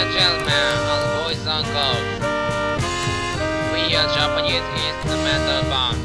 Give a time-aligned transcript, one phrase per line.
[0.00, 2.08] and gentlemen, and boys and girls,
[3.72, 5.98] we are Japanese instrumental band.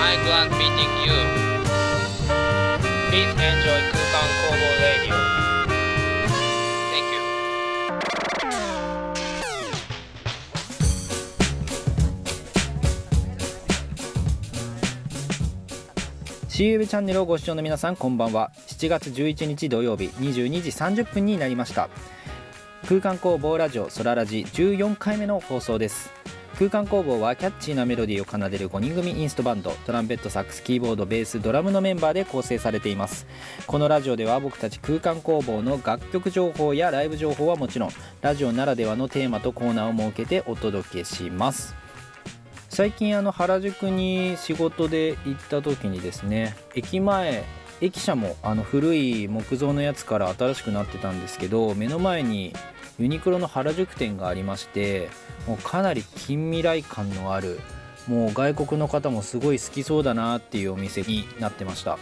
[0.00, 1.18] I'm glad meeting you.
[3.10, 3.99] Please enjoy
[16.60, 18.52] CUB チャンネルをご視聴の皆さんこんばんは。
[18.66, 21.88] 7月11日土曜日22時30分になりました。
[22.86, 26.10] 空間工房ラジオソララジ14回目の放送です。
[26.58, 29.70] 空間工房はキャッチーなメロディーを奏でる5人組インストバンド。
[29.86, 33.26] トランペットサックスキーボードベースドラムのメンバーで構成されています。
[33.66, 37.90] このラジオでは僕たち空間工房の楽曲情報やライブ情報はもちろん
[38.20, 41.74] ラジオならではのテーマとコーナーを設けてお届けします。
[42.70, 47.44] 最近あの原宿に仕事で行った時にですね駅前
[47.80, 52.54] 駅舎もあの古い木造のやつから新しくなってたんですけど目の前に
[52.98, 55.08] ユニクロの原宿店がありまして
[55.48, 57.58] もうかなり近未来感のある
[58.06, 61.98] もう外国の方もすごい好きそうだなっていうお店になってました。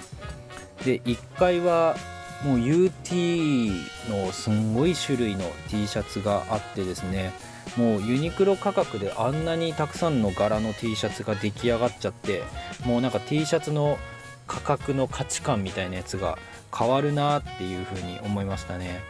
[0.85, 1.97] で1階は
[2.45, 3.71] もう UT
[4.11, 7.33] のすんごい種類の T シャツがあってですね
[7.77, 12.43] もうユニクロ価格であんなにたくさんの柄の T シャツが出来上がっちゃって
[12.85, 13.99] もうなんか T シャツの
[14.47, 16.39] 価格の価値観みたいなやつが
[16.77, 19.01] 変わるなっていう風に思いましたね。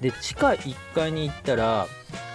[0.00, 1.86] で地下1階に行ったら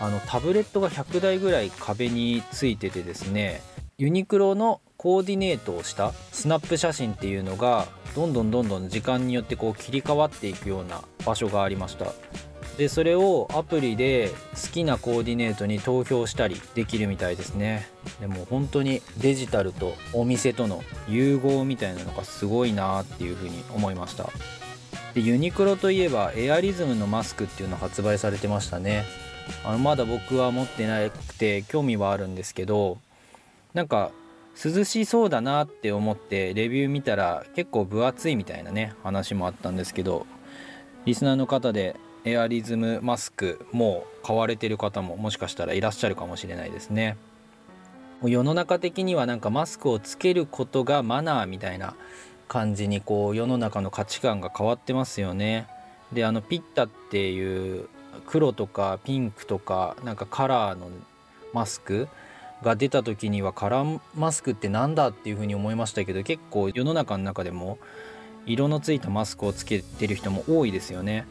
[0.01, 3.61] あのタブレットが100台ぐらい壁についててですね
[3.97, 12.07] ユニクロのコーディネートをしたスナップ写真っていうのがどんどんどんどん時間によってこう切り替わっていくような場所がありました。
[12.77, 17.87] でそれをアプリで好きなコーディネートに投票したりできるみたいですね。
[18.19, 24.29] でも本当にデジタルとお店との融合みたいなのがすごいなっていうふうに思いました。
[25.13, 29.05] でユニクロといえばエアリズムのマスクっていうの発売されてましたね。
[29.63, 32.97] あのまだ僕は持ってなくて興味はあるんですけど
[33.73, 34.11] なんか
[34.63, 40.25] 涼しそうだなって思ってレビュー見たら結構分厚いみたいなね話もあったんですけど
[41.05, 41.95] リスナーの方で
[42.25, 47.17] エアリズムマスクもう買われてる方ももしかしたらいらっしゃるかもしれないですね。
[48.23, 51.93] 世の中的にはなんかマスクをつけることがマナーみたいな
[52.47, 55.67] 感じにこう世の中の価値観が変わってますよね。
[56.13, 57.89] であのピッタっていう
[58.27, 60.89] 黒とかピンクとかなんかカラーの
[61.51, 62.07] マスク
[62.61, 67.77] が出た時にはカラーマスクってなんだっていうふうに思いましたけど結構世の中の中でも
[68.45, 71.25] 色のついたマスクをつけてる人も多いですよね。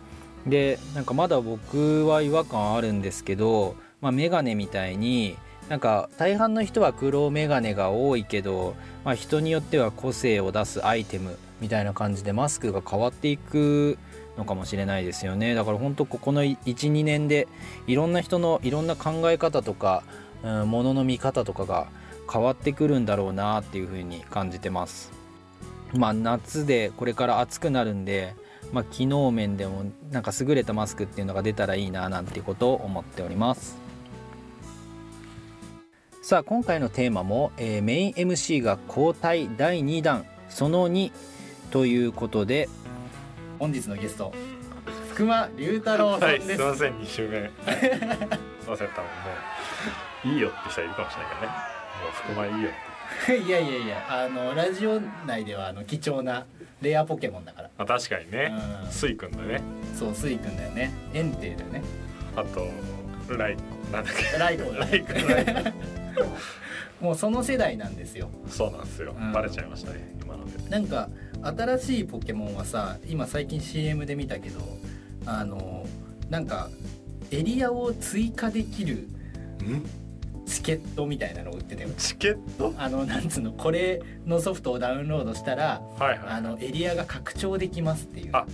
[0.47, 5.37] でなんかまだ僕は違和感あるんですけど、まあ、メガネみたいに
[5.69, 13.97] なんか大半の人は黒メガネが多いけど、まあ、人によっては個性を出すアイテムみたいな感じでマスクが変わっていく
[14.37, 15.55] のかもしれないですよね。
[15.55, 17.47] だから本当ここの12年で
[17.87, 20.03] いろんな人のいろんな考え方とか、
[20.43, 21.87] うん、ものの見方とかが
[22.31, 25.13] 変わってくるんだろうなっていうふうに感じてます。
[25.95, 28.35] まあ夏でこれから暑くなるんで
[28.73, 33.77] まあ、機能面でもなんか優れたマスクっていうのが出たらいいななんていうことを思っております。
[36.23, 40.25] さあ今回のテーマも、えー、メイン MC が交代第2弾。
[40.49, 41.11] その2
[41.71, 42.69] ということで
[43.59, 44.33] 本日のゲスト
[45.13, 47.51] 福間龍太郎さんです、はい、すいません2週目。
[48.61, 49.11] すいません多分も
[50.27, 51.73] ういいよって人いるかもしれないからね。
[52.03, 52.71] もう福間いいよ
[53.47, 56.47] いやいやいやあのラジオ内ではあの貴重な
[56.83, 57.71] レアポケモンだから。
[57.79, 58.53] あ確かにね。
[58.85, 58.91] うん。
[58.91, 59.61] スイくんだね。
[59.99, 60.93] そうスイくんだよね。
[61.15, 61.83] エンテイだよね。
[62.37, 62.69] あと
[63.35, 63.57] ライ
[63.93, 64.39] なんだっけ。
[64.39, 65.73] ライコだライくんライくん
[67.01, 68.31] もうその世代なんですよ。
[68.49, 69.33] そうなんですよ、うん。
[69.33, 70.69] バレちゃいましたね今ので。
[70.69, 71.09] なんか
[71.43, 74.61] 新しいポケモンはさ今最近 CM で見たけど
[75.27, 75.87] あの
[76.31, 76.71] なんか
[77.31, 78.95] エリアを追加できる
[79.65, 79.85] ん？
[80.47, 81.91] チケットみたいなのを売ってたよ。
[81.97, 82.75] チケット？
[82.77, 86.19] あのなんつうのこれのソフトをダウンロードしたらはいはい。
[86.29, 88.31] あのエリアが拡張できますっていう。
[88.33, 88.47] あ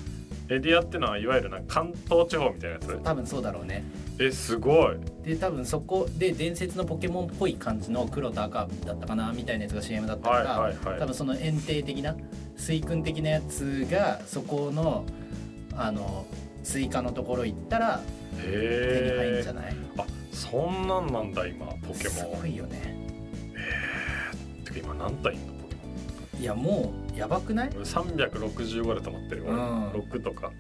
[0.50, 3.00] エリアってのはいわゆるな関東地方みたいなやつ？
[3.02, 3.84] 多分そうだろうね。
[4.18, 4.96] えすごい。
[5.22, 10.98] で多分そこで伝説のポケモンっぽい感じの黒と赤だったかなみたいなやつが CM だったから、はいはいはい。
[11.00, 12.16] 多分その園庭的な
[12.56, 15.04] 水君的なやつがそこの
[15.76, 16.26] あの
[16.64, 18.00] 追加のところ行ったら
[18.36, 20.04] 手に入るんじゃない、あ
[20.38, 22.40] そんなんなんだ今ポケすモン。
[22.40, 22.96] ごいよね。
[24.64, 25.82] てか今何体いんのポケモ
[26.38, 26.40] ン。
[26.40, 27.70] いやもうやばくない？
[27.74, 29.88] 俺365で止まってる俺、うん。
[29.90, 30.52] 6とか。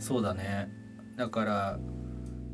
[0.00, 0.68] そうだね。
[1.16, 1.78] だから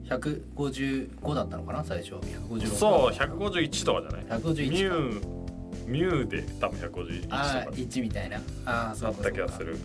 [0.04, 1.82] 155だったのかな？
[1.82, 7.36] 最初156そう151とかじゃない？151ミュウミュウで多分151とか。
[7.36, 8.36] ああ1みたいな。
[8.66, 9.78] ああそうかだった気がする。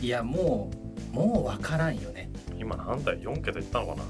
[0.00, 0.70] いやも
[1.12, 2.30] うもう分からんよね。
[2.58, 4.02] 今何台4桁いったのかな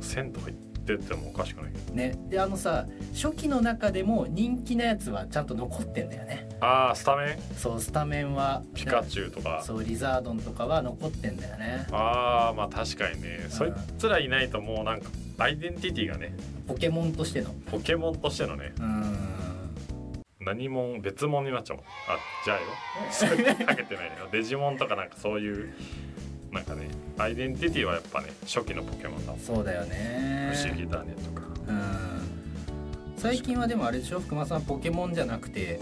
[0.00, 0.54] ？1000とかいっ
[0.96, 2.14] てってもおかしくないね。
[2.28, 6.48] であのさ初期の中でも人気なやつはちゃんと残ってんだよね。
[6.60, 7.54] ああスタメン？
[7.56, 8.62] そうスタメンは。
[8.74, 9.62] ピカチュウとか。
[9.64, 11.86] そうリザードンとかは残ってんだよね。
[11.92, 13.46] ああまあ確かにね。
[13.48, 16.34] そいつらいないともうなんかアイデンティティがね。
[16.66, 17.50] ポケモンとしての。
[17.70, 18.72] ポケモンとしてのね。
[18.78, 19.30] うん。
[20.42, 21.86] 何も別物になっちゃうもん。
[21.86, 23.56] あじゃあよ。
[23.66, 24.28] かけてないよ。
[24.32, 25.72] デジモンとかなんかそういう
[26.52, 26.88] なんかね
[27.18, 30.52] アイデンティティはやっぱね初期のポケモンだそうだよね。
[30.54, 31.46] 不思議だねとか。
[31.68, 33.14] うん。
[33.16, 34.20] 最近はでもあれでしょ？
[34.20, 35.80] 福間さんポケモンじゃなくて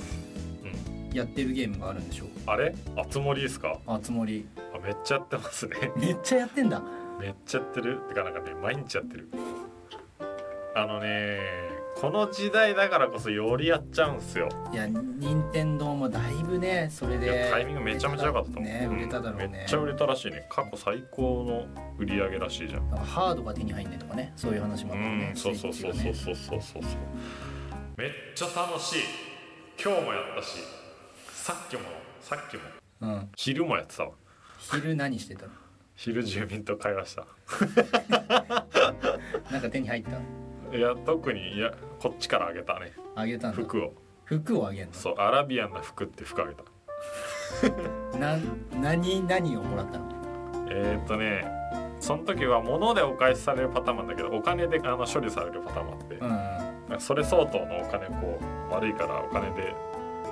[1.11, 1.17] うん。
[1.17, 2.27] やってるゲームがあるんでしょ？
[2.47, 2.75] あれ？
[2.97, 3.79] あつ森ですか？
[3.87, 5.77] あつ森あめっちゃやってますね。
[5.97, 6.83] めっちゃやってんだ。
[7.21, 8.01] めっちゃやってる？
[8.09, 9.29] てかなんかね毎日やってる。
[10.75, 11.41] あのね
[12.01, 14.49] この時代だからこそよりやっちゃうんすよ。
[14.73, 19.47] いや任天堂もだいぶねそれいでやタイミングめちゃめちゃ良かったと思うね売れただろうね。
[19.49, 20.47] んめっちゃ売れたらしいね。
[20.49, 21.67] 過去最高の
[21.99, 22.89] 売り上げらしいじゃん。
[22.91, 25.33] ハードが手に入んないとかねそういう話もあうったね。
[25.33, 26.83] んそうそうそうそうそうそうそう。
[27.97, 29.01] めっちゃ楽しい。
[29.83, 30.59] 今日もやったし。
[31.33, 31.81] さっきも
[32.21, 32.63] さっきも。
[33.01, 33.29] ううん。
[33.37, 34.11] 昼もやってたわ。
[34.59, 35.49] 昼何してたの？
[35.97, 37.27] 昼住民と会話した。
[39.51, 40.11] なんか手に入った？
[40.73, 42.93] いや特にいやこっちからあげたね。
[43.15, 43.57] あげたんだ。
[43.57, 43.93] 服を。
[44.25, 44.93] 服をあげんの？
[44.93, 46.63] そうアラビアンな服って服あげた。
[48.19, 48.37] な
[48.81, 50.05] 何何をもらったの？
[50.71, 51.51] えー、っとね
[52.01, 56.15] その時は物でお返しされるパターンなんだけどお金であの処理されるパターンもあって、
[56.93, 57.01] うん。
[57.01, 58.39] それ相当のお金こ
[58.71, 59.75] う悪いからお金で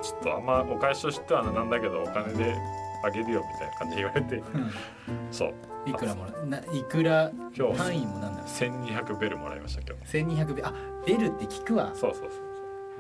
[0.02, 2.56] ちょっとあんまお返しとしてはなんだけどお金で
[3.04, 4.42] あげるよみたいな感じで言われて。
[5.30, 5.54] そう。
[5.86, 7.30] いくらもらないくら？
[7.56, 8.40] 今日単位もなんだ？
[8.40, 10.66] ろう1200ベルもらいましたけど1200ベル？
[10.66, 10.72] あ
[11.06, 11.92] ベルって聞くわ。
[11.94, 12.26] そうそうそ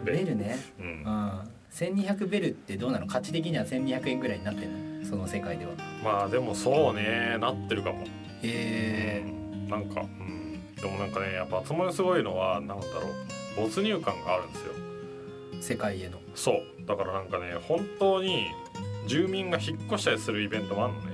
[0.02, 0.56] うベルね。
[0.78, 1.02] ううん。
[1.02, 3.06] ん1200ベルってどうなの？
[3.06, 5.06] 価値的には1200円ぐらいになってんの？
[5.06, 5.72] その世界では。
[6.04, 7.36] まあでもそうね。
[7.40, 8.02] なってるかも。
[8.02, 8.04] へ
[8.44, 9.68] えうん。
[9.68, 10.64] なんかうん。
[10.76, 13.08] でもなんかねやっぱ集まりすごいのはなんだろ
[13.58, 13.62] う。
[13.62, 14.72] 没入感があるんですよ。
[15.60, 16.18] 世界への。
[16.34, 16.62] そう。
[16.86, 18.46] だからなんかね本当に
[19.06, 21.06] 住民が引っ越したりするイベントもあるのね。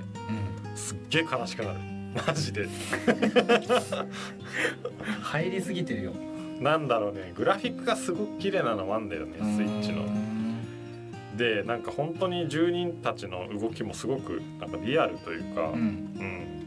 [0.67, 0.77] うん。
[0.77, 1.79] すっげえ悲しくなる。
[2.27, 2.67] マジで。
[5.21, 6.13] 入りすぎてるよ。
[6.59, 7.33] なんだろうね。
[7.35, 10.03] グラフィックがすごく綺麗なのもあんだよねスイッチの。
[10.03, 10.33] うん
[11.35, 16.65] でなんか本当に住人たちの動きもすごくなんかリアルというかううんん、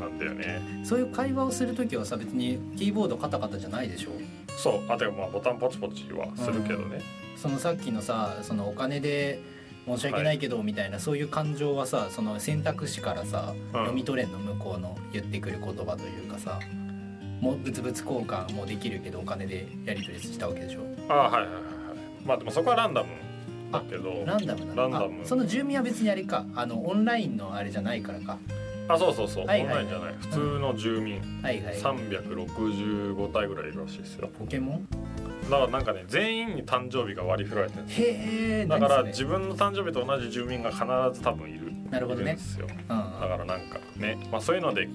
[0.00, 0.58] なんだよね。
[0.84, 4.12] そういう会話をする時はさ別にキーボードカタカタじゃないでしょ？
[4.56, 4.90] そう。
[4.90, 7.02] あとまあボタンポチポチはするけどね。
[7.36, 9.38] そのさっきのさそのお金で
[9.86, 16.58] 申し訳ないけどみたいな、そういう感情はさその選択肢からさ、読み取れんの向こうの言ってくる言葉というかさ
[17.40, 20.80] もう物々交換もできるけどお金でやり取りしたわけでしょ？
[21.08, 21.62] ああはいはいはいはい。
[22.24, 23.08] まあでもそこはランダム
[23.70, 24.24] だけど。
[24.24, 25.22] ランダムなのランダム。
[25.22, 26.44] あその住民は別にあれか。
[26.54, 28.38] あのオンラインのあれじゃないからか
[28.88, 29.84] あそうそうそう、はいはいはい。
[29.84, 30.14] オンラインじゃない。
[30.20, 31.20] 普通の住民。
[31.42, 31.76] はいはい。
[31.76, 34.28] 365体ぐらいいるらしいですよ。
[34.38, 34.86] ポケモン？
[35.50, 38.06] だからなんかね全員に誕生日が割り振られてるんですよ。
[38.08, 38.10] へ
[38.62, 41.72] えだから自分の誕生日と同じ住民が必ず多分いる。
[41.90, 42.24] なるほどね。
[42.24, 42.66] いるんですよ。
[42.70, 44.88] うんだからなんかね、まあ、そういうので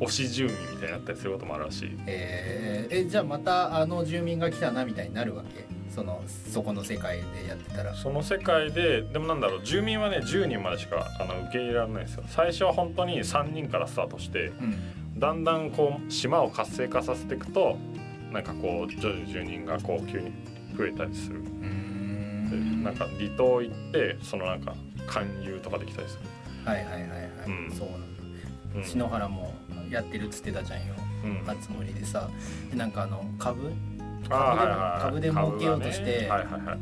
[0.00, 1.98] 推し住民みたいになったりすることもあるらしい。
[2.06, 3.06] えー。
[3.06, 5.64] えじゃあまたあの住民が来たなみたいになるわけ？
[5.96, 7.94] そのそこの世界でやってたら。
[7.94, 12.24] その世界ででもなんだろう住民はね10人までしかあの受け入れられないんですよ。
[12.28, 15.18] 最初は本当に3人からスタートしてうん。
[15.18, 17.78] だんだんこう島を活性化させていくと
[18.30, 20.32] なんかこう徐々に住人がこう急に
[20.76, 21.38] 増えたりする。
[21.38, 22.84] ん。
[22.84, 24.74] なんか離島行ってそのなんか
[25.06, 26.20] 勧誘とかできたりする、
[26.66, 27.10] はいはいはいはい、
[27.46, 27.72] うん。
[27.72, 28.22] そうなんだ。
[28.76, 28.84] うん。
[28.84, 29.54] 篠原も
[29.90, 30.94] やってるっつってたじゃんよ。
[31.24, 32.28] うん、あつ森でさ。
[32.70, 33.72] でなんかあの株
[34.28, 36.28] 株で儲けようとして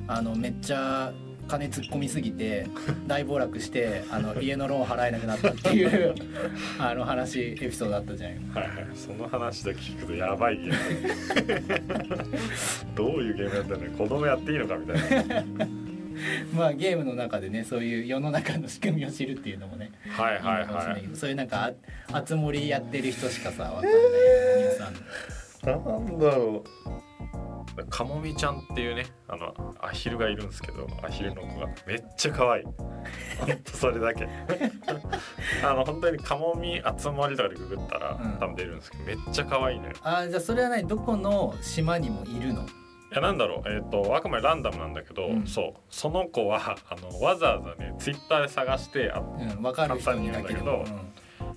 [0.09, 1.13] あのめっちゃ
[1.47, 2.67] 金突っ込みすぎて
[3.07, 6.15] 大暴落してあの家のローン払えなくなったっていう
[6.81, 8.33] あの話エピソードあったじゃん。
[8.35, 12.25] よはいはい、その話で聞くとやばいゲーム。
[12.97, 13.99] どういうゲームやってんの？
[13.99, 15.45] 子供やっていいのかみたいな。
[16.57, 21.03] まあゲームの中でねそういう世の中の仕組みを知るっていうのもねはいはいはい。
[21.03, 21.65] けどそういうなんか
[22.11, 23.93] ああつ森やってる人しかさわかんない。
[23.93, 24.09] ような
[24.57, 24.71] ニュー。
[24.71, 24.83] ス
[25.67, 25.85] あん。
[25.85, 27.04] のなんだろう
[27.91, 31.67] かもみちゃんっていうねあのアヒルがいるんですけどアヒルの子が。
[31.87, 32.65] めっちゃ可愛い。
[32.65, 34.29] ほんとそれだけ。
[35.65, 38.39] あの本当にかもみ集まりとかでググったら、うん。
[38.39, 39.93] 多分出るんですけどめっちゃ可愛いのよ。
[39.93, 42.67] いあーじゃあそれは何どこの島にもいるの？
[43.11, 43.69] やなんだろう。
[43.69, 45.47] えっ、とあくまでランダムなんだけど、うん。
[45.47, 45.81] そう。
[45.89, 51.01] その子はあのわざわざねツイッターで探してあうん分かる人にだけでも、簡単に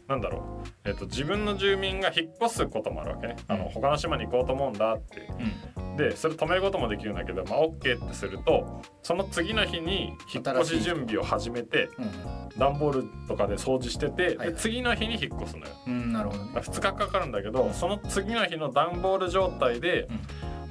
[0.07, 5.21] なんだろう、えっと自分の住民が引っ越すこともあるわけね、あのうん他の島に行こうと思うんだって。
[5.21, 5.81] うん。
[5.81, 14.47] うんでそれ止めることもできるんだけど、まあ、OK ってするとその次の日に引っ越し準備を始めてうん段ボールとかで掃除してて、はいはい。
[14.49, 15.71] で次の日に引っ越すのよ。
[15.87, 16.51] うんうんなるほどね。
[16.53, 20.07] 2日かかるんだけどその次の日の段ボール状態で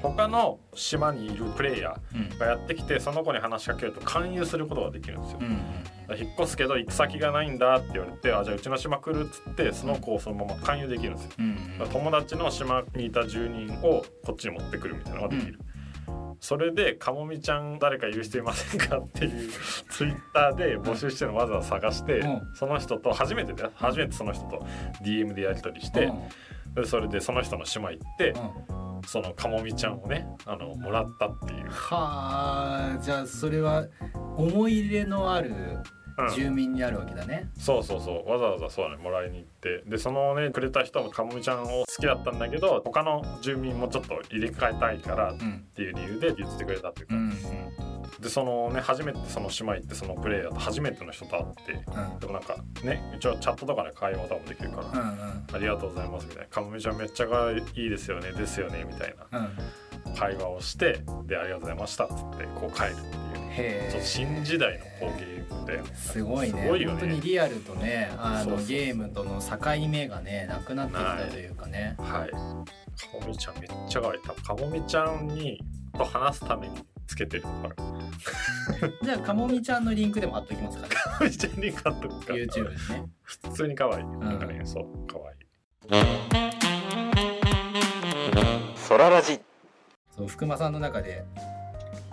[0.03, 2.21] 他の島にいるプレイヤうん。
[2.23, 5.39] ーがやってきてその子に話しかけると勧誘することができるんですよ。
[6.19, 11.31] 引っ越すけど行く先がないんだって言われてあじゃあうちの島来るっつってその子をそのまま勧誘できるんですよ。
[11.39, 15.59] うんうんだから友達の島にいた住人をこっちに持ってくるみたいなのができる。
[16.39, 19.51] それで「かもみちゃん誰かいる人いませんか?」っていう
[19.91, 22.43] ツイッターで募集してるのをわざわざ探して、うん。
[22.55, 24.65] その人と初めてだよ初めてその人と
[25.03, 26.13] DM でやり取りして、
[26.75, 28.35] でそれでその人の島行って、
[29.07, 33.87] そのかもみちゃんをねあのもらったっていう、はあじゃあそれは
[34.37, 35.51] 思い入れのある
[36.19, 36.35] うん。
[36.35, 38.31] 住民になるわけだね、そうそうそう。
[38.31, 39.03] わざわざそうだね。
[39.03, 39.83] もらいに行って。
[39.87, 47.86] でそのねくれた人もかもみちゃんを好きだったんだけど他の住民もちょっと入れ替えたいからっうんていう理由で言ってくれたっていうか、うんうん
[48.21, 52.19] でそのね初めてその島行ってそのプレイヤーと初めての人と会ってうん。
[52.19, 55.47] でもなんかね一応チャットとかで会話とかもできるから、うんうん。
[55.53, 59.39] ありがとうございますみたいな「かもみちゃんめっちゃがいいですよねですよね」みたいな。
[59.39, 59.49] うん。
[60.15, 63.47] 会話をしてで「ありがとうございました」っつってこう帰るっていう。
[63.47, 66.63] ねへえちょっと新時代のこうゲームですごいね。
[66.63, 71.97] すごいよ本当にねリアルとねあのそうそうゲームとの境目がねなくなってきたというかね。
[71.99, 72.31] はい。
[72.31, 72.39] か
[73.21, 74.21] もみちゃんめっちゃ可愛い。
[74.23, 75.61] 多分かもみちゃんに
[75.97, 77.71] と話すためにつけてるから。
[77.71, 77.77] か
[79.03, 80.95] じゃあかもみちゃんのリンクでも貼っときますかね。
[81.21, 82.33] もみちゃんに買っとくか。
[82.35, 83.11] YouTube にね。
[83.23, 84.05] 普通に可愛い。
[84.05, 85.37] なんかねそう可愛い。
[88.77, 89.41] ソララジ。
[90.17, 91.25] そう福間さんの中で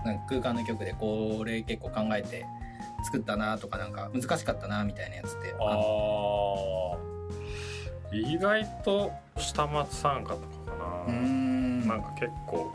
[0.05, 2.45] なんか空間の曲でこれ結構考えて
[3.05, 5.55] 作ったなとかなんか難しかったなみたいなやつって。
[5.59, 7.13] あー。
[8.13, 11.87] 意外と下松参加とかかな、ん。
[11.87, 12.71] なんか結構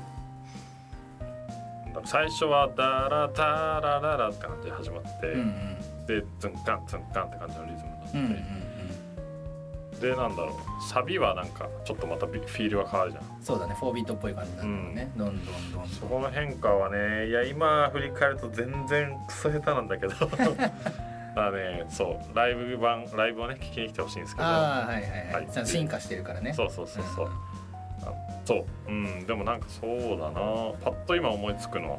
[2.09, 6.07] 最初は「ダラダラララ」って感じで始まって、うんうん。
[6.07, 8.59] でズンカンズンカンって感じのリズムになって、うんうん
[10.00, 10.85] でなんだろう。
[10.88, 13.25] サビはなんかちょっとまたビフィールが変わるじゃん。
[13.25, 13.75] うんそうだね。
[13.75, 16.09] 4ビートっぽい感じなんだろうね、どんどんどんそどん。
[16.09, 20.15] この変化はねいや今振り返ると全然クソ下手なんだけど。
[20.15, 22.37] だからねそう。
[22.37, 24.47] ライブ版ライブをね聞きに来てほしいんですけど。
[24.47, 24.53] は
[24.88, 25.67] いはいはい、はい。
[25.67, 26.55] 進化してるからね。
[26.55, 27.31] そうそうそうそう、あ
[28.49, 28.90] そう。
[28.90, 30.40] うんでもなんかそうだな。
[30.83, 31.99] パッと今思いつくのは。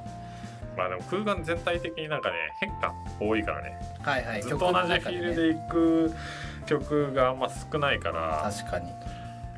[0.76, 3.78] まあでも空間全体的になんかね変化多いからね。
[4.02, 4.42] はいはい。
[4.42, 6.12] ずっと同じフィールで行く
[6.66, 8.52] 曲があんま少ないから。
[8.52, 8.92] 確かに。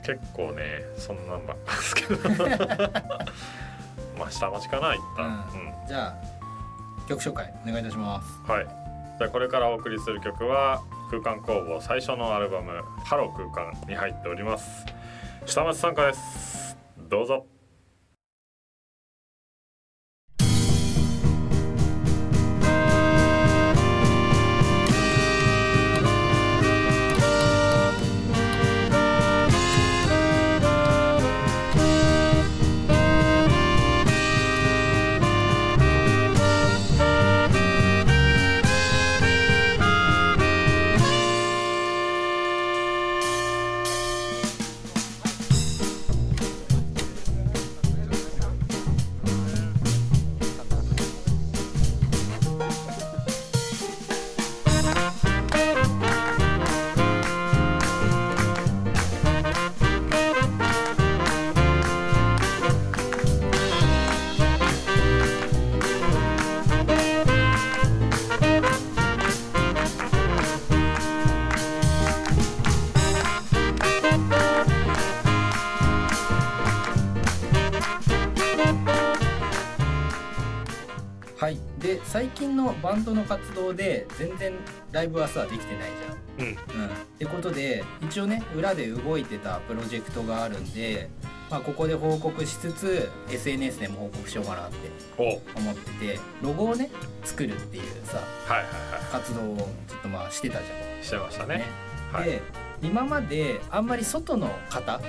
[0.04, 0.64] 結構ね
[0.98, 2.30] そんなんばっかですけど。
[4.20, 5.88] まあ下町かな一旦、うん。
[5.88, 6.16] じゃあ
[7.08, 8.52] 曲紹介お願いいたします。
[8.52, 8.66] はい。
[8.66, 14.86] じゃあこれからお送りする曲は空間工房最初のアルバム「ハロー空間」に入っております。
[15.46, 16.61] 下町参加です
[17.12, 17.61] どうぞ。
[82.42, 84.54] 近のバンドの活動で全然
[84.92, 85.90] ライブはさできてない
[86.40, 86.48] じゃん。
[86.48, 86.82] うん。
[86.84, 91.10] うん、ってことで一応ね裏で動いてたプロジェクトがあるんで、
[91.52, 96.90] まあ、ここで報告しつつ SNS でも報告しようかなって思っててロゴをね
[97.24, 98.18] 作るっていうさ
[98.48, 98.66] はいは
[99.12, 99.58] 活動を
[99.88, 101.00] ちょっとまあしてたじゃん。
[101.00, 101.58] いしてましたね。
[101.60, 101.66] ね。
[102.12, 102.26] はい。
[102.26, 102.42] で
[102.82, 105.00] 今まであんまり外の方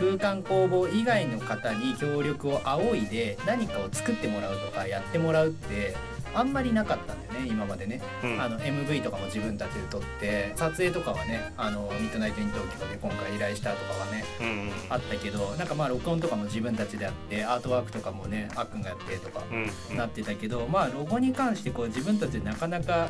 [0.00, 5.94] 空間工房以外の方に協力を仰いで何かを作ってもらうとかやってもらうって
[6.34, 8.00] あんまりなかったんだよね今までね。
[8.22, 23.08] うんあの MV とかも自分たちで撮って撮影とかはねあのミッドナイト・イン・東京で今回依頼したとかはねうんうんあったけどなんかまあ録音とかも自分たちでやってアートワークとかもねあっくんがやってとかうんうんなってたけど、まあロゴに関してこう自分たちでなかなか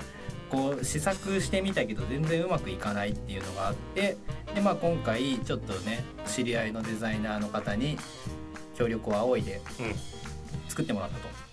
[0.50, 4.18] こう試作してみたけど全然うまくいかないっていうのがあって
[4.54, 7.96] で、まあ、今回ちょっとね知り合いのデザイナーの方に
[8.74, 9.94] 協力を仰いでうん
[10.68, 11.51] 作ってもらったと。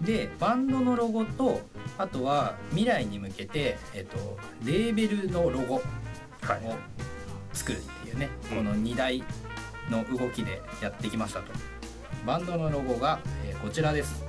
[0.00, 1.60] でバンドのロゴと
[1.98, 5.82] あとは未来に向けて、えっと、レーベルのロゴを
[6.42, 6.60] はい。
[7.52, 8.56] 作るっていうね、うん。
[8.58, 9.24] この2台
[9.90, 11.46] の動きでやってきましたと。
[12.24, 14.24] バンドのロゴが、えーこちらです。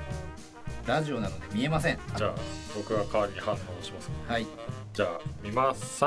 [0.88, 2.00] ラジオなので見えません。
[2.18, 2.36] じゃあ
[2.76, 4.48] 僕が代わりに反応しますはい。
[4.94, 6.04] じゃあ見ます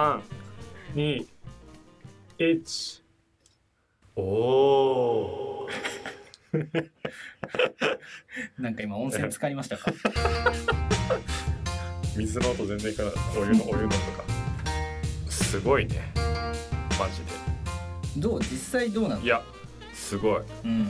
[0.97, 1.27] 321
[4.17, 5.69] おお
[8.59, 9.93] なんか今温泉浸かりましたか？
[12.17, 14.25] 水の音全然いかないお湯の お湯の音とか。
[15.29, 16.13] すごいね。
[16.99, 17.23] マジ
[18.21, 18.41] どう？
[18.41, 18.47] 実
[18.81, 19.21] 際どうなの？
[19.21, 19.43] でいや
[19.95, 20.43] すごい。
[20.65, 20.89] うん。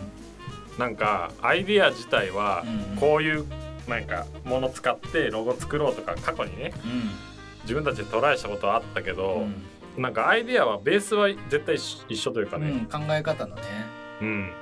[0.78, 3.46] なんかアイディア自体はうんこういう
[3.88, 6.72] なんかもの使ってロゴ作ろうとか過去にね
[7.62, 9.46] 自分たちでトライしたことはあったけうど、
[9.98, 13.62] ん、なんかアイディアはベースは絶対一一緒というかね、うん、考え方のね。
[14.22, 14.52] うん、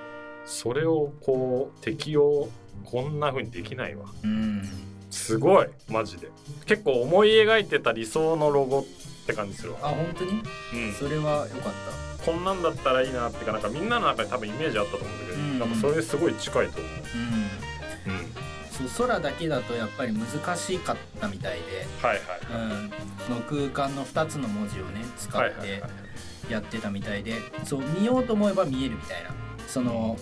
[0.51, 2.49] それをこう適用
[2.85, 4.07] こんな風にできないわ。
[4.25, 4.69] うん。
[5.09, 6.29] すごいマジで。
[6.67, 8.85] 結構思い描いてた理想のロゴっ
[9.27, 10.43] て感じするわ、あ本当に？
[10.75, 11.73] うん、それは良かっ
[12.19, 12.25] た。
[12.25, 15.59] こんなんだったらいいなってかなんかみんなの中に多分イメージあったと思うんだけど、うん。
[15.61, 16.91] なんかそれすごい近いと思う。
[16.91, 16.95] ん。
[16.95, 22.91] う、うん、そう空だけだとやっぱり難しかったみたいで、はいはいうん、
[23.25, 25.83] その空間の2つの文字をね使って
[26.51, 29.31] やってたみたいでそう見ようと思えば見えるみたいな
[29.71, 30.17] その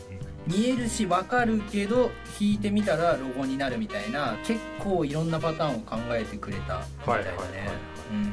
[0.46, 7.36] 見えるし分かるけど引いてみたらロゴになるみたいな結構いろんなパターンを考えてくれたみたいだね。
[7.36, 7.76] はいはいはい
[8.12, 8.32] うん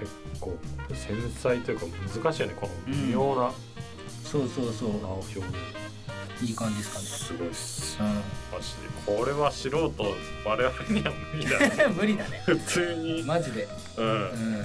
[0.00, 0.56] 結構
[0.92, 1.86] 繊細というか
[2.22, 3.50] 難しいよねこの微妙な
[4.24, 4.90] そうそうそう。
[5.06, 5.46] 表現、
[6.42, 7.04] いい感じですかね。
[7.06, 7.98] すごいっす。
[8.00, 8.20] うんマ
[8.60, 9.18] ジで。
[9.18, 9.92] これは素人
[10.44, 12.42] 我々には無理だ 無理だね。
[12.44, 13.68] 普通に、マジで。
[13.96, 14.06] うん。
[14.06, 14.64] うん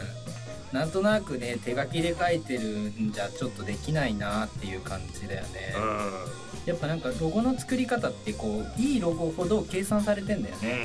[0.71, 2.67] なんとなくね手書きで書いてる
[3.01, 5.73] んじゃちょっとできないなっていう感じだよね、
[6.65, 10.77] うやっぱなんかロゴの作り方ってこういいロゴほど計算されてんだよんうんね、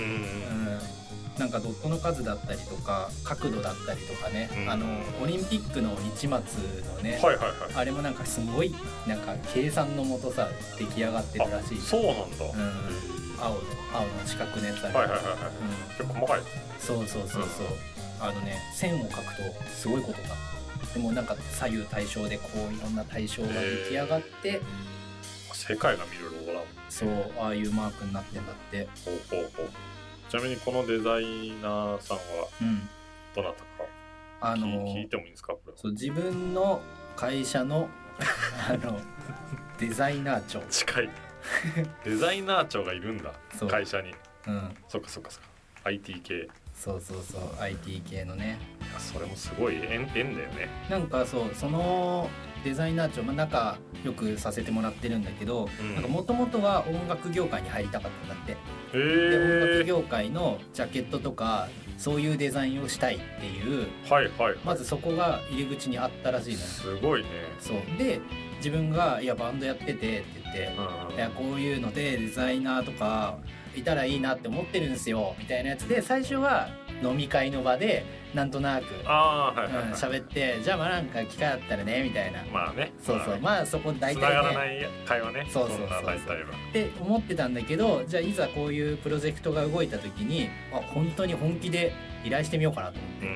[1.36, 1.40] うん。
[1.40, 4.70] なんかドットの数だったりとか角度だったりとかね、うん。
[4.70, 4.86] あの
[5.22, 6.54] オリンピックの日松
[6.96, 7.74] のね、はいはいはい。
[7.74, 8.74] あれもなんかすごい
[9.06, 13.60] なんか計算のもとさ出来上がってるらしいあそうなんだ、うん、青の
[13.92, 15.34] 青の四角のやつある、はいはいはいはい。
[15.98, 16.06] うん。
[16.06, 16.40] 結構細かい。
[16.78, 17.66] そうそうそうそう、
[18.20, 20.28] あのね線を描くとすごいことが
[20.94, 23.54] でもなんか左右対称でこういろんな対象が出
[23.90, 24.60] 来上がって
[25.52, 26.64] 世界が見るロゴだも。
[26.64, 28.88] んそうああいうマークになってんだって。
[29.04, 29.68] ほうほうほう。
[30.30, 32.22] ちなみにこのデザイナーさんは
[32.60, 32.88] うん。
[33.34, 33.64] どなたか？
[33.82, 33.86] 聞
[34.40, 35.54] あの聞いてもいいんですか？
[35.54, 36.80] これそう自分の
[37.16, 37.88] 会社の
[38.70, 39.00] あの
[39.78, 40.60] デザイナー長。
[40.70, 41.10] 近い。
[42.04, 43.32] デザイナー長がいるんだ。
[43.68, 44.14] 会社に。
[44.46, 44.74] うん。
[44.88, 45.48] そっかそっかそっか。
[45.84, 46.34] IT 系。
[46.34, 48.58] いそうそうそう IT 系のね。
[48.94, 50.68] やそれもすごい縁縁だよね。
[50.90, 52.28] なんかそうその
[52.64, 55.94] デザイナー長、まあ、仲良くさせてもらってるんだけどうん。
[55.94, 58.52] なんかもともとは音楽業界に入りたかったんだって。
[58.52, 63.88] へで音楽え業界のジャケットとかそういうデザインをしたいっていう。
[64.08, 64.58] はいはいはい。
[64.64, 66.66] まずそこが入り口にあったらしいのよ。
[66.66, 67.28] すごいね。
[67.58, 67.76] そう。
[67.98, 68.20] で
[68.58, 70.72] 自分が「いやバンドやってて」って言って
[71.10, 73.38] うんいやこういうのでデザイナーとか
[73.76, 76.68] いたらいいなって思ってるんですよみたいなやつで最初は
[77.02, 82.42] 飲み会の場でなんとなくああはいうんってじゃあまあなんか機会あったらねみたいな。
[82.52, 82.92] まあね。
[83.02, 83.38] そうそう。
[83.40, 85.46] まあそこ大つながらな体ねい会話ね。
[85.50, 91.92] そうそうそうんな大体はって思ってたんだけどじゃあいざこういうプロジェクトが動いた時にあ本当に本気で
[92.24, 93.26] 依頼してみようかなと思って。
[93.26, 93.28] う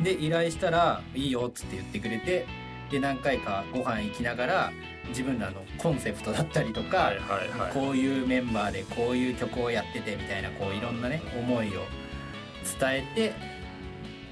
[0.00, 0.04] ん。
[0.04, 2.46] で依頼したら「いいよ」っつって言ってくれて
[2.90, 4.72] で何回かご飯行きながら
[5.08, 7.12] 自分らのコンセプトだったりとか、
[7.72, 11.84] こういうメンバーでこういう曲をやっててみたいなこういろんなね思いを
[12.78, 13.32] 伝えて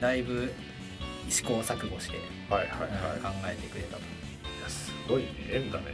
[0.00, 0.52] だいぶ
[1.28, 2.16] 試行錯誤して、
[2.50, 4.02] はいはいうんは考えてくれたと。
[4.02, 5.84] いいやすごいね縁だね。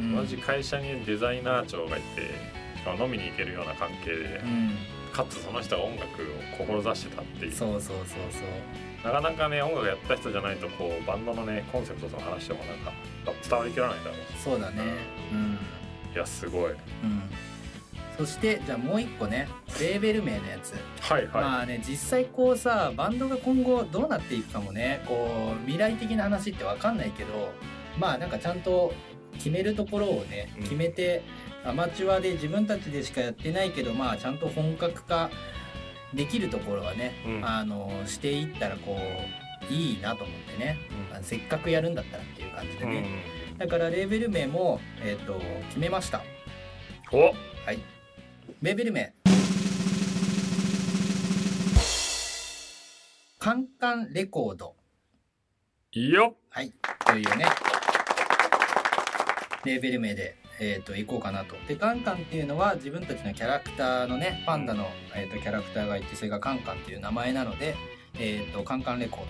[0.00, 0.16] うん。
[0.16, 2.30] 同じ会社にデザイナー長がいて
[2.78, 4.42] しかも飲みに行けるような関係で。
[4.44, 4.46] う
[5.18, 7.54] かつその人が音楽を志してたっていん、う。
[7.54, 8.38] そうそうそうそ
[9.04, 9.12] う。
[9.12, 12.92] なかなかね音楽やった人じゃないとこうバンドのねコンセプトとか話してもなんか
[13.42, 14.38] 伝わりきらないだろう。
[14.38, 14.82] しそうだね。
[15.32, 15.58] うん。
[16.14, 16.70] いやすごい。
[16.70, 16.78] うん。
[18.16, 19.48] そしてじゃあもう一個ね。
[19.80, 20.74] レーベル名のやつ。
[21.00, 25.02] はいはい、まあね実際こうさバンドが今後どうなっていくかもね。
[25.06, 27.52] こう未来的な話って分かんないけど
[27.98, 28.94] まあなんかちゃんと
[29.34, 30.62] 決めるところをねうん。
[30.62, 31.22] 決めて、
[31.68, 35.28] アマチュアで自分たちでしかやってないけどまあちゃんと本格化
[36.14, 37.44] できるところはね、うん。
[37.44, 38.96] あのしていったらこ
[39.68, 40.78] ういいなと思ってね、
[41.14, 41.22] うん。
[41.22, 43.24] せっかくやるんだったらっていう感じでうんね、
[43.58, 46.22] だからレーベル名も、えー、と決めました。
[47.12, 47.34] お！
[47.66, 47.78] はい。
[48.62, 49.12] レーベル名。
[53.38, 54.74] カンカンレコード。
[55.92, 56.72] いいよはい。
[57.04, 57.44] というね。
[59.66, 61.56] レーベル名で、えー、と行こうかなと。
[61.66, 67.76] でカンカンっていうのは自分たちのキャラクターのねパンダの、えー、とキャラクターがいてそれがカンカンっていう名前なので、
[68.18, 69.20] えー、とカンカンレコー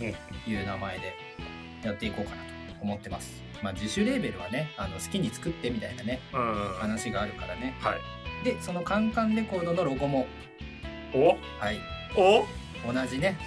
[0.00, 0.12] ド
[0.44, 1.14] という名前で
[1.84, 3.42] やっていこうかなと思ってます。
[3.62, 6.20] まあ、自主レーベルはねあの好きに作ってみたいなね
[6.80, 7.74] 話があるからね。
[8.44, 10.26] でそのカンカンレコードのロゴも
[11.14, 11.36] お？
[11.60, 11.78] はい。
[12.16, 12.44] お？
[12.92, 13.38] 同じね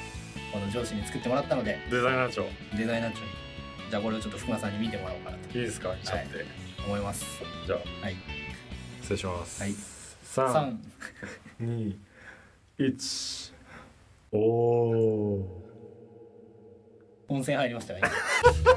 [0.54, 1.78] この上司に作ってもらったので。
[1.92, 2.44] デザイナー長。
[2.44, 2.46] い
[2.78, 3.26] デザイナー長に。
[3.90, 5.50] じゃあこれをちょっと福間さんに見てもらおうかなと。
[5.50, 5.94] いですか？
[5.94, 6.46] 見ちゃって、
[6.86, 7.26] 思います。
[7.66, 8.06] じゃあ。
[8.06, 8.16] はい。
[9.02, 9.62] 失礼します。
[9.62, 9.74] はい。
[10.24, 10.80] 三。
[11.60, 12.00] 3二。
[12.78, 13.54] 一。
[14.32, 15.64] おお
[17.30, 18.02] 温泉入りましたね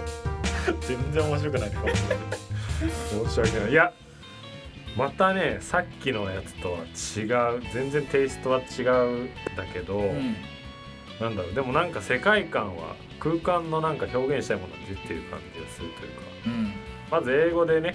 [0.82, 2.18] 全然面白くないかもしれない。
[3.26, 3.70] 申し訳ない。
[3.70, 3.92] いや
[4.96, 7.62] またねさっきのやつとは違う。
[7.72, 10.36] 全然テイストは違うんだけど、うん。
[11.20, 11.54] なんだろう。
[11.54, 16.22] でもなんか世界観は空間のなんか表現したいものが出てる感じがするというか。
[16.46, 16.72] うん。
[17.11, 17.94] まず英語でね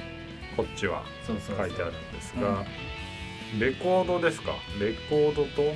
[0.58, 2.66] こっちは書いてあるんですが、
[3.60, 4.54] レコードですか？
[4.80, 5.74] レコードとうん。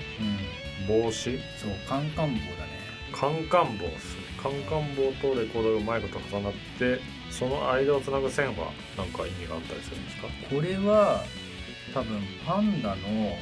[0.87, 1.13] 帽子？
[1.13, 2.77] そうカンカン棒だね。
[3.11, 4.23] カンカン棒ですね。
[4.41, 6.99] カンカン棒とレコードがうまいこと重なって
[7.31, 10.27] その間をつなぐ線は何か意味があったりするんですか？
[10.49, 11.23] これは
[11.93, 13.37] 多分パンダの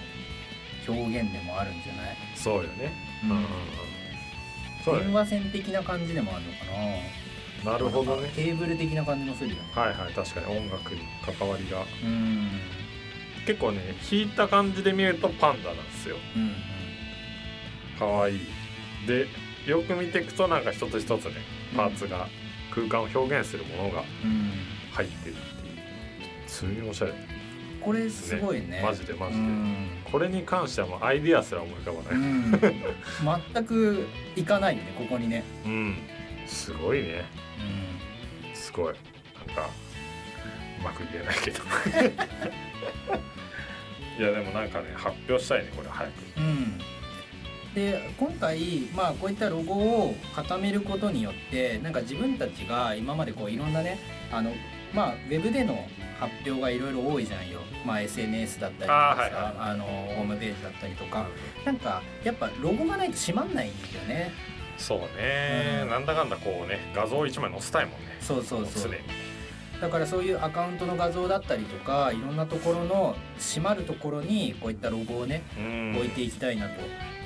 [0.87, 2.93] 表現でもあるんじゃない、そうよね。
[3.23, 3.45] うんうん
[4.85, 6.65] 電話線的な感じでもあるのか
[7.65, 7.71] な。
[7.73, 8.21] なるほどね。
[8.23, 9.61] なんかケーブル的な感じもするよね。
[9.73, 11.79] はいはい確かに音楽に関わりが。
[12.03, 12.47] うん。
[13.47, 16.17] 結構ね弾いた感じで見るとパンダなんですよ。
[16.35, 16.53] うん
[17.97, 18.39] かわいい。
[19.07, 19.27] で
[19.65, 21.31] よく見ていくとなんか一つ一つね
[21.75, 22.27] パーツが
[22.73, 24.31] 空間を表現するものがうん。
[24.31, 24.51] うん
[24.91, 25.75] 入ってるっていう。
[26.47, 27.13] 普通におしゃれ。
[27.81, 28.81] これすごいね。
[28.83, 29.39] マジでマジで。
[29.39, 32.21] うんこれに関してはもうアイディアすら思い浮かばうない。
[32.21, 33.43] ん。
[33.53, 35.43] 全くいかないよねここにね。
[35.65, 35.97] うん。
[36.47, 37.25] すごいね。
[38.53, 38.93] うすごい。
[39.45, 39.69] なんか
[40.79, 41.59] うまく言えないけど。
[44.17, 46.39] いやでもなんかね発表したいねこれ早く。
[46.39, 46.77] んうん。
[47.75, 48.59] で今回
[48.95, 53.99] まあこういったロゴを固めることによってなんか自分たちが今までこういろんなね
[54.31, 54.53] あの
[54.93, 55.85] まあウェブでの
[56.19, 61.27] 発表がいろいろ多いじゃんよ、まあ、SNS だったりとかさああのホームページだったりとか。
[61.65, 63.73] なんかやっぱロゴがないと閉まんないよ
[64.07, 64.31] ね。
[64.77, 65.89] そうね、うん。
[65.89, 68.17] なんだかんだこうね画像一枚載せたいもんね。
[68.19, 68.91] そうそうそう。
[68.91, 69.01] 常に。
[69.81, 75.95] だからそういうアカウントの画像だったりとかいろんなところの閉まるところにこういったロゴをねうん。
[75.97, 76.81] 置いていきたいなと。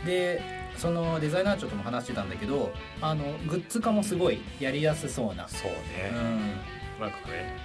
[0.06, 0.41] で
[0.78, 2.71] そのデザイナー長とも話してたんだけど
[3.02, 5.47] あのグッズ化もすごいやりやすそうな。
[5.47, 7.02] そううね、ん。
[7.02, 7.56] なんかね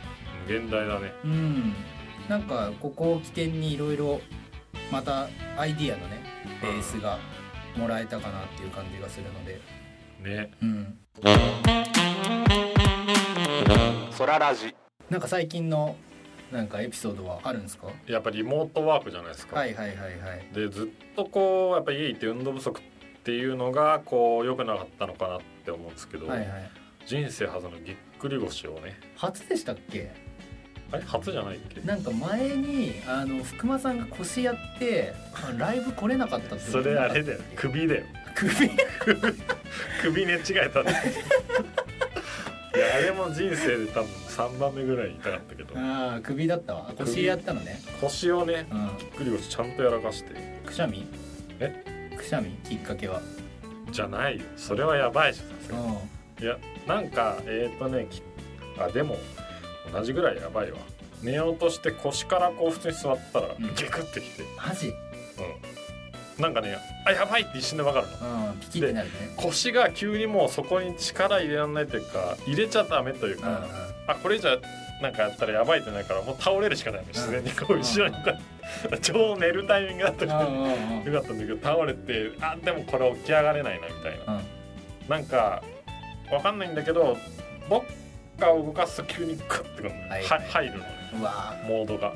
[0.46, 1.12] 無限大だね。
[1.24, 1.74] うん、
[2.28, 4.20] なんかここを起点にいろいろ
[4.92, 6.20] またアイディアのね
[6.60, 7.18] ベースが
[7.76, 9.60] もらえたかなっていう感じがするので、
[10.22, 10.50] ね。
[10.62, 10.98] うん、
[14.12, 14.74] ソララジ。
[15.08, 15.96] なんか最近の
[16.52, 17.88] なんかエピソードはあるんですか？
[18.06, 20.46] やっぱりリモートワークじゃないですか、はいはいはいはい。
[20.54, 22.82] でずっとこうやっぱ家行って運動不足っ
[23.24, 26.48] ていうのがこう良くなかったのかなって思うんですけど、はいはい。
[27.06, 28.98] 人生初のぎっくり腰をね。
[29.16, 30.23] 初でしたっけ？
[30.94, 31.04] あれ？
[31.04, 31.80] 初じゃないっけ？
[31.80, 37.40] なんか前にあの福間さんが腰やってあライブ来れなかったってそれあれだよ。
[37.56, 38.04] 首だよ。
[38.34, 38.52] 首？
[40.02, 40.92] 首寝違えたね。
[42.74, 45.78] いやあれも人生で多分3番目ぐらい痛かったけど。
[45.78, 46.92] ああ首だったわ。
[46.98, 47.80] 腰やったのね。
[48.00, 48.96] 腰をねうん。
[48.98, 50.34] ぎっくり腰ちゃんとやらかして。
[50.66, 51.06] くしゃみ？
[51.60, 52.10] え？
[52.16, 52.50] くしゃみ？
[52.68, 53.20] きっかけは？
[53.92, 54.44] じゃないよ。
[54.56, 55.46] それはやばいじゃん。
[55.48, 56.00] さ
[56.38, 58.20] すいやなんかえっ、ー、とねき
[58.76, 59.16] あでも
[59.92, 60.78] 同じぐらいやばいわ。
[61.22, 63.74] 寝ようとして腰からこう普通に座ったらうん。
[63.74, 64.88] ギクってきて、マジ？
[66.36, 68.48] うん、なんかねあやばいって一瞬で分かるの。
[68.50, 69.14] うんピキってなるね。
[69.36, 73.54] 腰が急にもうそこに力入れられないというか入れちゃダメといううんうん。
[73.54, 73.66] か、
[74.08, 74.58] あこれじゃ
[75.02, 77.06] なんかやったらやばいってないからもう倒れるしかないの。
[77.08, 78.20] 自然にこう後ろにこ
[78.92, 81.12] うちょうど寝るタイミングだったからうんうんうん。
[81.12, 84.34] よかったんだけど倒れてあでもこれ起き上がれないなみたいな。
[84.34, 85.08] うん。
[85.08, 85.62] なんか
[86.30, 87.16] わかんないんだけど
[87.68, 87.84] ど
[88.36, 90.24] っかを動かすと急にグッてくるのね、はい。
[90.24, 90.86] は入るのね。
[91.68, 92.12] モードが。
[92.12, 92.14] ー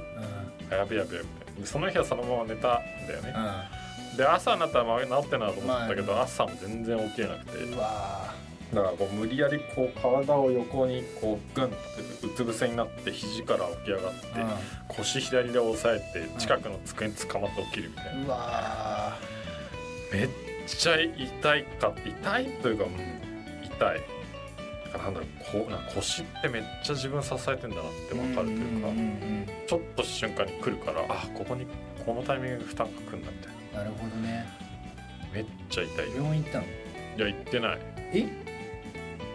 [0.69, 0.75] うん。
[0.75, 1.23] あやべやべや
[1.59, 1.67] べ。
[1.67, 3.35] その日はそのまま寝たんだよね。
[4.15, 7.59] うで朝になったらまあ治ってんなと思ったけど、ま朝も全然起きれなくて。
[8.75, 11.77] だからこう無理やりこう体を横にこうグンって
[12.27, 14.57] うつ伏せになって肘から起き上がって、ー
[14.89, 19.17] 腰左で押さえて近くの机に捕まって起きるみたいな、
[20.13, 20.29] めっ
[20.67, 22.91] ちゃ痛いか痛いというか、うん、
[23.65, 24.01] 痛い
[24.93, 31.67] だからなんだろうこう腰ってめっちゃ自分支えてんだなってー分かるというか、んんんちょっと瞬間に来るからあここに
[32.05, 33.79] このタイミングで負担が来るんだみたいな。
[33.81, 34.47] なるほどね。
[35.33, 36.13] めっちゃ痛いよ。
[36.17, 36.65] 病院行ったの？
[36.65, 36.69] い
[37.19, 37.79] や行ってない。
[38.13, 38.27] え？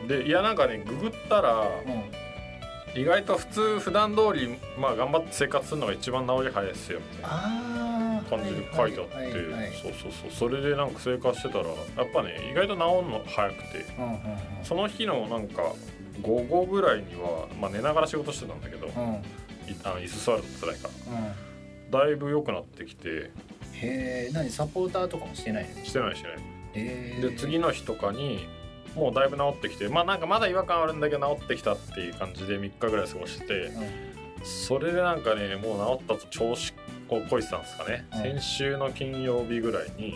[0.07, 2.99] でいやなんかねググったらうん。
[2.99, 7.27] 意外と普通普段通りまあ頑張って生活するのが一番治り早いですよみたいな。
[7.29, 7.82] ああ
[8.23, 9.15] 感じで書いてあって、
[9.81, 13.85] そうそうそうそれでなんか生活してたらやっぱね意外と治るの早くて
[14.63, 15.61] その日のなんか
[16.21, 19.21] 午後ぐらいには、まあ、寝ながら仕事してたんだけど、あの
[19.99, 20.89] 椅子座ると辛いか
[21.91, 21.99] ら。
[22.05, 23.31] だいぶ良くなってきて。
[23.73, 25.83] へえ何サポーターとかもしてないの？
[25.83, 26.37] してないしない。
[27.21, 28.47] で次の日とかに
[28.95, 33.71] もうだいぶ治ってきてまあなんかまだ違和感あるんだけど治ってきたっていう感じで3日ぐらい過ごしてて
[34.43, 36.73] それでなんかねもう治ったと調子
[37.09, 38.21] をこいてたんですかね、うん。
[38.21, 40.15] 先週の金曜日ぐらいに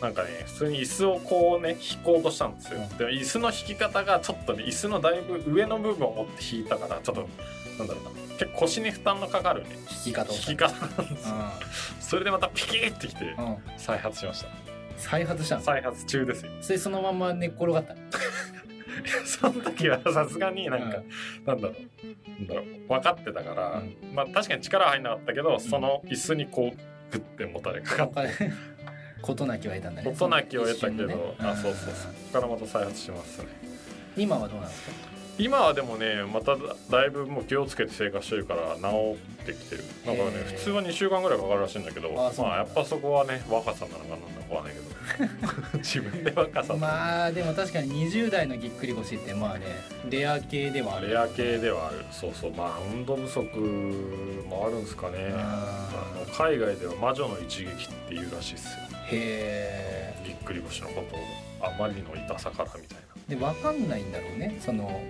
[0.00, 2.98] なんかね普通に椅子をこうね引こうとしたんですよ、うん。
[2.98, 7.28] でも椅子の引き方がちょっとね椅子のだいぶ上の部分を持って引いたからちょっと
[7.78, 8.10] なんだろうな。
[8.38, 9.70] 結構腰に負担のかかるね。
[10.04, 11.34] 引き方を引き方なんですよ。
[12.00, 13.44] それでまたピキーってきてうん。
[13.46, 14.48] うん再発しました。
[14.98, 15.62] 再発したの？
[15.62, 16.52] 再発中ですよ。
[16.60, 18.00] それそのまま寝っ転がったの？
[19.24, 21.04] その時はさすがになんか、う
[21.46, 28.50] なんだろうなんだろう分かってたから、うまあ確かに力は入んなかったけど、その椅子にこうグッてもたれかかって
[29.22, 30.10] 事なきを得たんだね。
[30.10, 31.14] 事なきを得たけど、ね。
[31.40, 31.94] あそうそうそう。
[31.94, 33.46] そこからまた再発しますね。
[34.16, 35.15] 今はどうなんですか？
[35.38, 36.56] 今はでもねまた
[36.90, 39.84] だいぶもう気をつけて生活してるから治ってきてる。
[40.06, 40.56] なんかねへー。
[40.56, 44.86] 普通は2週間ぐらいかかるらしいんだけどまあやっぱそこはね若さなのかなんだかわかんないけど。
[45.78, 49.66] 自分で若さまあでも確かに20代のぎっくり腰ってまあね
[50.08, 51.10] レア系ではある。
[51.10, 52.04] レア系ではある。
[52.10, 52.52] そうそう。
[52.52, 53.58] まあ運動不足
[54.48, 55.32] もあるんですかね。
[55.34, 58.84] ああの海外では魔女の一撃っていうらしいっすよ。
[59.08, 61.20] へえぎっくり腰のことを
[61.60, 64.58] あまりの痛さからみたいで分かんないんだろうね。
[64.60, 65.00] その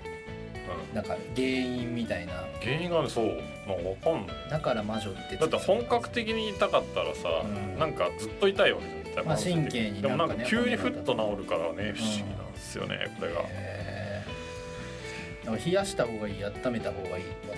[0.94, 2.44] な、うん、か原因みたいな。
[2.60, 3.26] 原因がねそう。
[3.26, 4.36] なんかわかんない。
[4.50, 7.78] だから魔女ってだって本格的に痛かったらさ、うん。
[7.78, 13.40] なんかずっと痛いわけじゃんまあ神経にでもなんか急にふっと治るからね不思議なんですよねこれが。
[13.44, 17.56] へーなんか冷やした方がいい温めた方がいいとか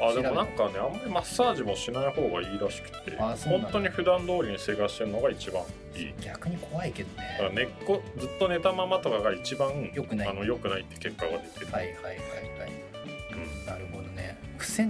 [0.00, 5.62] あでもなんかねあんまりマッサージもしない方がいいらしくて本当に普段通りに生活してるのが一番
[5.94, 6.14] いい。
[6.20, 10.28] さ逆に怖いけどだからね根っこずっと寝たままとかが一番良くない。
[10.28, 12.18] あの良くないって結果が出てる、はいはいはいはい。
[13.32, 13.66] うん。
[13.66, 14.36] なるほどね。
[14.58, 14.88] 癖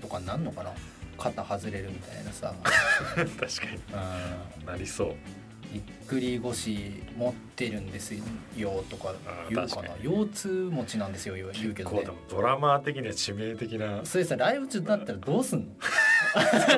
[0.00, 0.70] とかなんのかな？
[1.18, 3.26] 肩外れるみたいなさ、 確か
[4.56, 4.60] うん。
[4.60, 5.14] になりそう
[5.72, 8.14] ぎっくり腰持ってるんです
[8.56, 9.14] よとか
[9.50, 9.88] 言うかな。
[10.02, 12.04] 腰痛持ちなんですよ言うけどね。
[12.28, 14.04] ドラマー的には致命的な。
[14.04, 15.60] それさライブ中だったらどうすん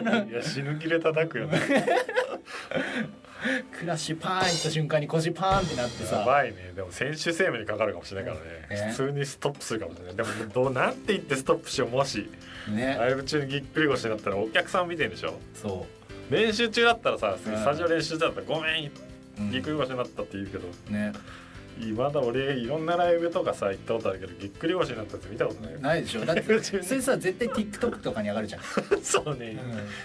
[0.03, 0.25] の？
[0.31, 1.59] いや死ぬ気で叩くよね。
[3.79, 6.73] クラッシュパーンいった瞬間に腰パーンってなってやさばいね。
[6.75, 8.39] でも選手生命にかかるかもしれないか
[8.71, 8.85] らね。
[8.87, 8.91] ね。
[8.93, 10.17] 普通にストップするかもしれない。
[10.17, 12.31] でもどうなんて言ってストップしようもし。
[12.71, 12.97] ね。
[12.99, 15.39] ライブ中にぎっくり腰になったらお客さん見てんでしょ？
[15.55, 15.87] そ
[16.31, 17.65] 練習中だったらさスうん。
[17.65, 18.91] タジオ練習中だったらごめんう、
[19.39, 21.13] うんぎっくり腰になったって言うけどね。
[21.81, 25.81] 今だ俺いろんなライブとかさ行ったことあるけどぎっくり腰になったやつ見たことないよ。
[25.81, 26.25] ないでしょ。
[26.25, 28.63] だって それさ絶対 TikTok とかに上がるじゃん、
[29.03, 29.57] そうね、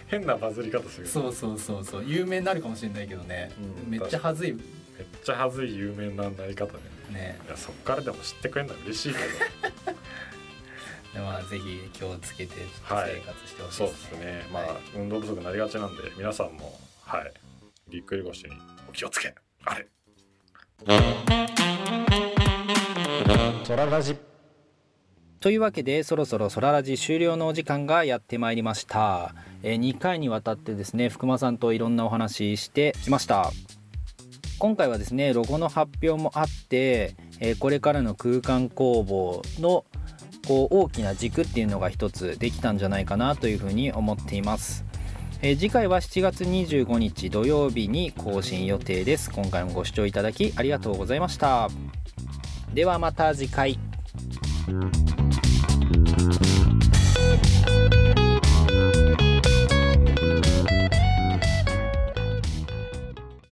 [0.08, 2.04] 変なバズり方するそうそうそうそう。
[2.08, 3.52] 有名になるかもしれないけどね、
[3.86, 4.54] うんめっちゃはずい。
[4.54, 4.62] めっ
[5.24, 6.80] ちゃはずい有名ななり方ね。
[7.12, 7.40] ね。
[7.48, 9.26] いやそっからでも知ってくれるのは嬉しいけど。
[9.26, 9.89] で
[11.16, 12.56] まあぜひ気をつけて
[12.88, 14.46] 生はい活してほしいそうでね、ですすね。
[14.54, 17.34] まあ、はい運動不足になりがちなんで皆さんもはい。
[17.90, 18.52] ぎっくり腰に
[18.88, 19.34] お気をつけ。
[19.66, 19.88] あれ
[25.40, 33.52] というわけでそろそろソララジ終了のお時間がやってまいりました、え2回にわたってですね福間さんといろんなお話ししてきました。
[34.60, 39.86] 今回はですねロゴの発表もあって、えーこれからの空間工房の
[40.50, 44.84] こう大きな軸っていうのが一つできたんじゃないかなというふうに思っています、
[45.44, 49.30] えー次回は7月25日土曜日に更新予定です。
[49.32, 51.70] 今回もご視聴いただきありがとうございました。
[52.74, 53.78] ではまた次回。
[57.70, 58.09] Thank